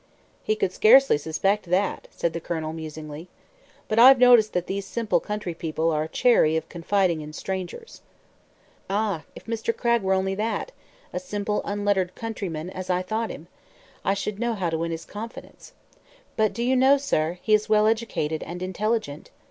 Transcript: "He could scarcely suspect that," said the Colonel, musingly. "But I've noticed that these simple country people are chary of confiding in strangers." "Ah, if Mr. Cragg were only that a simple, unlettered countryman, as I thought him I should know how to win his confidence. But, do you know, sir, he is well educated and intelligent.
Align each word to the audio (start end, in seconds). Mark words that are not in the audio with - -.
"He 0.41 0.55
could 0.55 0.71
scarcely 0.73 1.19
suspect 1.19 1.65
that," 1.65 2.07
said 2.09 2.33
the 2.33 2.39
Colonel, 2.39 2.73
musingly. 2.73 3.27
"But 3.87 3.99
I've 3.99 4.17
noticed 4.17 4.53
that 4.53 4.65
these 4.65 4.83
simple 4.83 5.19
country 5.19 5.53
people 5.53 5.91
are 5.91 6.07
chary 6.07 6.57
of 6.57 6.67
confiding 6.69 7.21
in 7.21 7.33
strangers." 7.33 8.01
"Ah, 8.89 9.25
if 9.35 9.45
Mr. 9.45 9.77
Cragg 9.77 10.01
were 10.01 10.15
only 10.15 10.33
that 10.33 10.71
a 11.13 11.19
simple, 11.19 11.61
unlettered 11.65 12.15
countryman, 12.15 12.71
as 12.71 12.89
I 12.89 13.03
thought 13.03 13.29
him 13.29 13.47
I 14.03 14.15
should 14.15 14.39
know 14.39 14.55
how 14.55 14.71
to 14.71 14.77
win 14.79 14.89
his 14.89 15.05
confidence. 15.05 15.73
But, 16.35 16.51
do 16.51 16.63
you 16.63 16.75
know, 16.75 16.97
sir, 16.97 17.37
he 17.43 17.53
is 17.53 17.69
well 17.69 17.85
educated 17.85 18.41
and 18.41 18.63
intelligent. 18.63 19.29